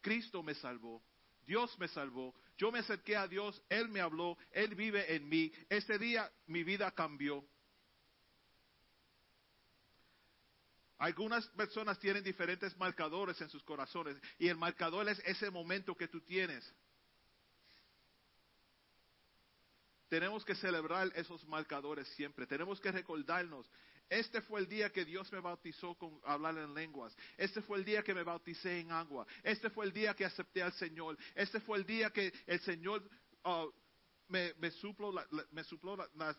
[0.00, 1.02] Cristo me salvó,
[1.46, 5.52] Dios me salvó, yo me acerqué a Dios, Él me habló, Él vive en mí.
[5.68, 7.44] Ese día mi vida cambió.
[10.98, 16.08] Algunas personas tienen diferentes marcadores en sus corazones y el marcador es ese momento que
[16.08, 16.68] tú tienes.
[20.08, 22.46] Tenemos que celebrar esos marcadores siempre.
[22.46, 23.70] Tenemos que recordarnos.
[24.08, 27.14] Este fue el día que Dios me bautizó con hablar en lenguas.
[27.36, 29.26] Este fue el día que me bauticé en agua.
[29.42, 31.16] Este fue el día que acepté al Señor.
[31.34, 33.08] Este fue el día que el Señor
[33.44, 33.70] uh,
[34.28, 35.12] me, me, suplo,
[35.52, 36.36] me supló las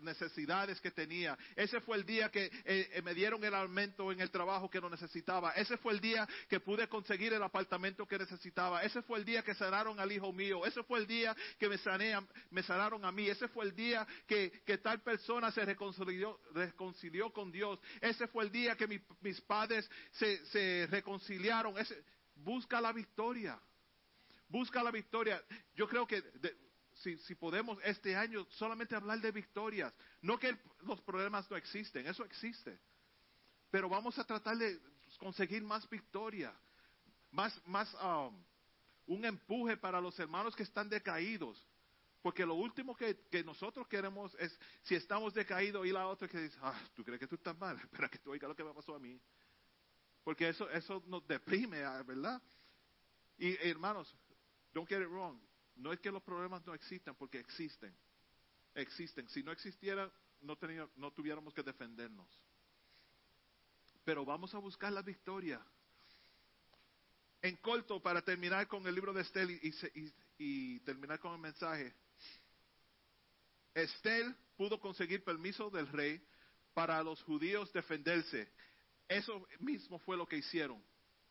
[0.00, 1.36] necesidades que tenía.
[1.56, 4.80] Ese fue el día que eh, eh, me dieron el aumento en el trabajo que
[4.80, 5.52] lo necesitaba.
[5.52, 8.82] Ese fue el día que pude conseguir el apartamento que necesitaba.
[8.82, 10.64] Ese fue el día que sanaron al hijo mío.
[10.64, 12.14] Ese fue el día que me, sané,
[12.50, 13.28] me sanaron a mí.
[13.28, 17.78] Ese fue el día que, que tal persona se reconcilió, reconcilió, con Dios.
[18.00, 21.76] Ese fue el día que mi, mis padres se, se reconciliaron.
[21.78, 22.02] Ese,
[22.36, 23.60] busca la victoria.
[24.48, 25.42] Busca la victoria.
[25.74, 26.22] Yo creo que...
[26.22, 26.67] De,
[26.98, 29.92] si, si, podemos este año solamente hablar de victorias.
[30.20, 32.78] No que los problemas no existen, eso existe.
[33.70, 34.80] Pero vamos a tratar de
[35.18, 36.54] conseguir más victoria,
[37.30, 38.44] más, más um,
[39.06, 41.64] un empuje para los hermanos que están decaídos.
[42.20, 46.38] Porque lo último que, que, nosotros queremos es, si estamos decaídos, y la otra que
[46.38, 48.74] dice, ah, tú crees que tú estás mal, espera que tú oigas lo que me
[48.74, 49.20] pasó a mí.
[50.24, 52.42] Porque eso, eso nos deprime, ¿verdad?
[53.38, 54.14] Y hermanos,
[54.72, 55.40] don't get it wrong,
[55.78, 57.94] no es que los problemas no existan, porque existen.
[58.74, 59.28] Existen.
[59.28, 60.58] Si no existieran, no,
[60.96, 62.28] no tuviéramos que defendernos.
[64.04, 65.64] Pero vamos a buscar la victoria.
[67.42, 71.94] En corto, para terminar con el libro de Estel y, y terminar con el mensaje.
[73.74, 76.20] Estel pudo conseguir permiso del rey
[76.74, 78.52] para los judíos defenderse.
[79.08, 80.82] Eso mismo fue lo que hicieron.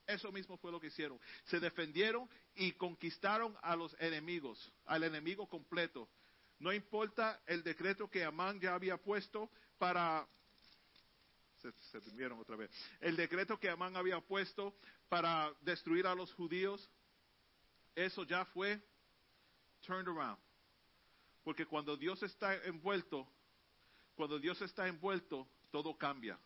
[0.07, 1.19] Eso mismo fue lo que hicieron.
[1.43, 6.09] Se defendieron y conquistaron a los enemigos, al enemigo completo.
[6.59, 10.25] No importa el decreto que Amán ya había puesto para...
[11.61, 12.71] Se, se otra vez.
[13.01, 14.73] El decreto que Amán había puesto
[15.09, 16.89] para destruir a los judíos,
[17.95, 18.79] eso ya fue
[19.81, 20.37] turned around.
[21.43, 23.27] Porque cuando Dios está envuelto,
[24.15, 26.39] cuando Dios está envuelto, todo cambia.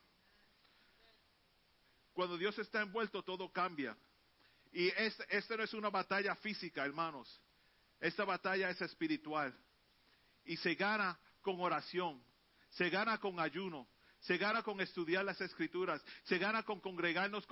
[2.22, 3.98] Cuando Dios está envuelto, todo cambia.
[4.72, 7.42] Y esta no es una batalla física, hermanos.
[8.00, 9.58] Esta batalla es espiritual.
[10.46, 12.24] Y se gana con oración,
[12.70, 13.88] se gana con ayuno,
[14.20, 17.48] se gana con estudiar las escrituras, se gana con congregarnos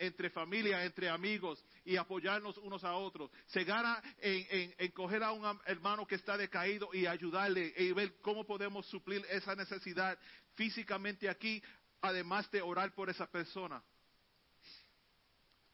[0.00, 3.30] entre familia, entre amigos y apoyarnos unos a otros.
[3.46, 8.18] Se gana en, en, coger a un hermano que está decaído y ayudarle y ver
[8.22, 10.18] cómo podemos suplir esa necesidad
[10.56, 11.62] físicamente aquí
[12.02, 13.82] además de orar por esa persona.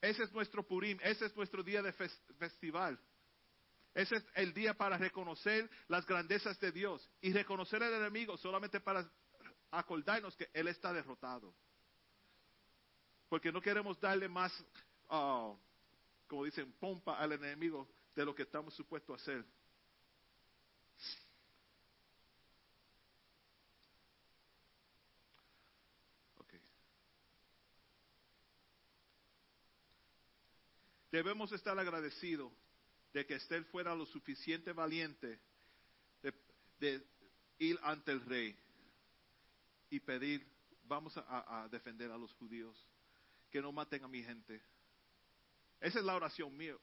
[0.01, 3.01] Ese es nuestro Purim, ese es nuestro día de festival.
[3.95, 8.79] Ese es el día para reconocer las grandezas de Dios y reconocer al enemigo solamente
[8.79, 9.11] para
[9.73, 11.53] acordarnos que Él está derrotado.
[13.29, 14.53] Porque no queremos darle más,
[15.09, 15.53] ah,
[16.29, 19.45] como dicen, pompa al enemigo de lo que estamos supuestos a hacer.
[31.19, 32.53] Debemos estar agradecidos
[33.13, 35.41] de que Estel fuera lo suficiente valiente
[36.79, 37.05] de,
[37.59, 38.57] ir ante el rey
[39.91, 40.47] y pedir,
[40.85, 42.87] vamos a, defender a los judíos,
[43.51, 44.63] que no maten a mi gente.
[45.81, 46.77] Esa es la oración mía.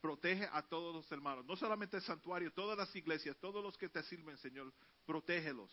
[0.00, 3.90] Protege a todos los hermanos, no solamente el santuario, todas las iglesias, todos los que
[3.90, 4.72] te sirven, Señor,
[5.04, 5.70] protégelos,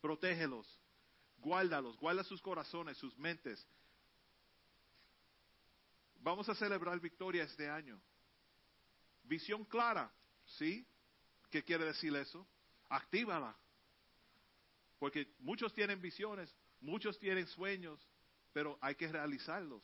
[0.00, 0.80] protégelos,
[1.38, 3.66] guárdalos, guarda sus corazones, sus mentes,
[6.20, 8.00] Vamos a celebrar victoria este año.
[9.24, 10.12] Visión clara,
[10.44, 10.86] ¿sí?
[11.50, 12.46] ¿Qué quiere decir eso?
[12.88, 13.56] Actívala.
[14.98, 17.98] Porque muchos tienen visiones, muchos tienen sueños,
[18.52, 19.82] pero hay que realizarlos.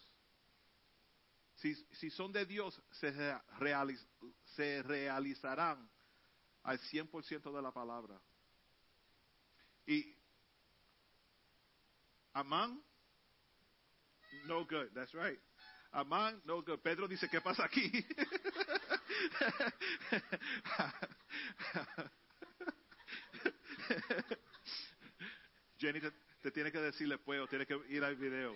[1.57, 3.11] Si, si son de Dios, se,
[3.59, 4.07] realiz,
[4.57, 5.89] se realizarán
[6.63, 8.21] al 100% de la palabra.
[9.87, 10.15] Y
[12.35, 12.83] Amán,
[14.45, 15.41] no good, that's right.
[15.97, 16.63] Amán, no.
[16.63, 17.91] Pedro dice, ¿qué pasa aquí?
[25.79, 26.01] Jenny
[26.43, 28.55] te, tiene que decirle pues, o tiene que ir al video.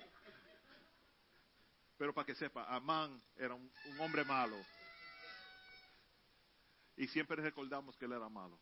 [1.96, 4.62] Pero para que sepa, Amán era un, un hombre malo.
[6.98, 8.60] Y siempre recordamos que él era malo.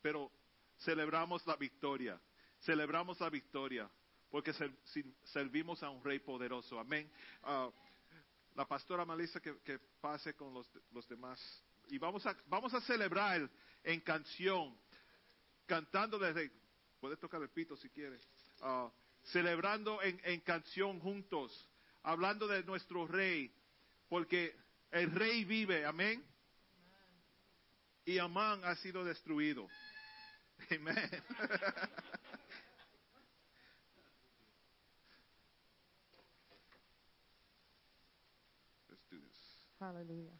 [0.00, 0.32] Pero
[0.78, 2.18] celebramos la victoria.
[2.60, 3.90] Celebramos la victoria
[4.30, 4.52] porque
[5.24, 6.78] servimos a un rey poderoso.
[6.78, 7.10] Amén.
[7.42, 7.70] Ah,
[8.54, 11.40] la pastora Melissa que, pase con los, demás.
[11.88, 13.48] Y vamos a, vamos a celebrar
[13.84, 14.76] en canción,
[15.66, 16.50] cantando desde,
[17.00, 18.20] puedes tocar el pito si quieres,
[18.60, 18.90] ah,
[19.24, 21.68] celebrando en, en canción juntos,
[22.02, 23.52] hablando de nuestro rey,
[24.08, 24.54] porque
[24.90, 26.24] el rey vive, amén.
[28.04, 29.68] Y Amán ha sido destruido.
[30.70, 31.10] Amén.
[39.80, 40.38] Hallelujah.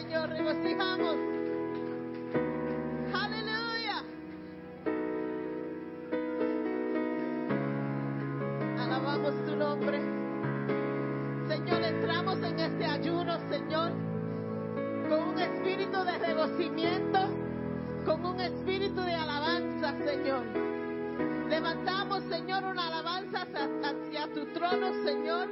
[0.00, 1.16] Señor, regocijamos.
[3.12, 4.02] Aleluya.
[8.80, 10.00] Alabamos tu nombre.
[11.48, 13.92] Señor, entramos en este ayuno, Señor,
[15.10, 17.18] con un espíritu de regocimiento,
[18.06, 20.46] con un espíritu de alabanza, Señor.
[21.50, 25.48] Levantamos, Señor, una alabanza hacia tu trono, Señor.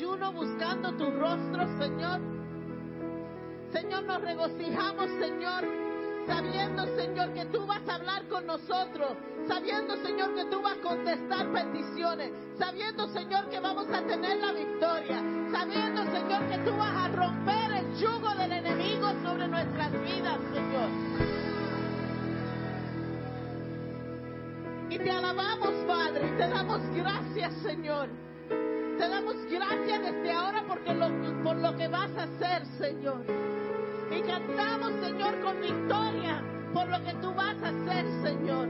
[0.00, 2.20] Ayuno buscando tu rostro, Señor.
[3.70, 5.64] Señor, nos regocijamos, Señor,
[6.26, 10.80] sabiendo, Señor, que tú vas a hablar con nosotros, sabiendo, Señor, que tú vas a
[10.80, 15.22] contestar peticiones, sabiendo, Señor, que vamos a tener la victoria,
[15.52, 20.88] sabiendo, Señor, que tú vas a romper el yugo del enemigo sobre nuestras vidas, Señor.
[24.88, 28.29] Y te alabamos, Padre, y te damos gracias, Señor.
[29.00, 30.92] Te damos gracias desde ahora porque
[31.42, 33.24] por lo que vas a hacer, Señor.
[34.10, 36.42] Y cantamos, Señor, con victoria
[36.74, 38.68] por lo que tú vas a hacer, Señor.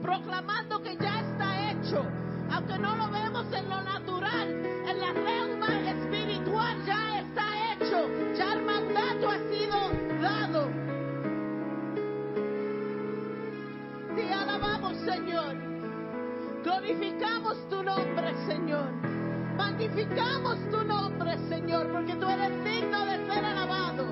[0.00, 2.06] Proclamando que ya está hecho.
[2.52, 8.08] Aunque no lo vemos en lo natural, en la realma espiritual ya está hecho.
[8.34, 10.70] Ya el mandato ha sido dado.
[14.16, 15.54] Te alabamos, Señor.
[16.64, 19.15] Glorificamos tu nombre, Señor.
[19.56, 24.04] Magnificamos tu nombre, Señor, porque tú eres digno de ser alabado.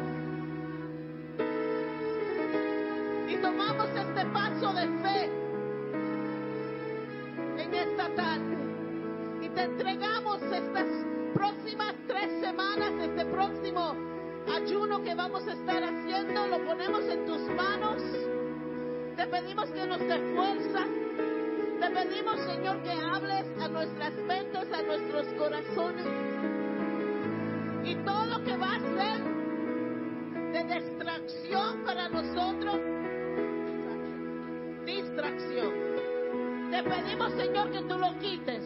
[3.28, 5.30] Y tomamos este paso de fe
[7.58, 8.56] en esta tarde.
[9.42, 10.86] Y te entregamos estas
[11.34, 13.94] próximas tres semanas, este próximo
[14.54, 18.02] ayuno que vamos a estar haciendo, lo ponemos en tus manos.
[19.16, 19.98] Te pedimos que nos.
[19.98, 20.18] Te
[21.94, 26.06] pedimos, Señor, que hables a nuestras mentes, a nuestros corazones.
[27.84, 29.22] Y todo lo que va a ser
[30.52, 32.80] de distracción para nosotros,
[34.84, 35.72] distracción.
[36.70, 38.64] Te pedimos, Señor, que tú lo quites.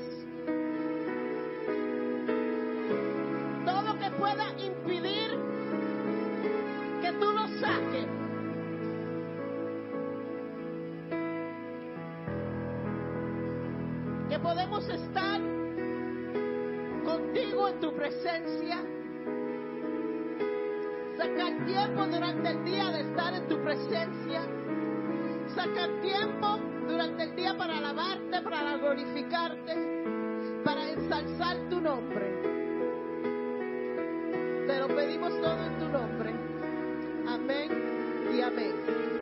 [3.66, 5.17] Todo lo que pueda impedir
[14.48, 15.40] podemos estar
[17.04, 18.78] contigo en tu presencia.
[21.18, 24.40] Sacar tiempo durante el día de estar en tu presencia.
[25.54, 29.74] Sacar tiempo durante el día para alabarte, para glorificarte,
[30.64, 32.26] para ensalzar tu nombre.
[34.66, 36.32] Te lo pedimos todo en tu nombre.
[37.26, 39.07] Amén y amén.